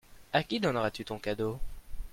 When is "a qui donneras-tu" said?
0.33-1.05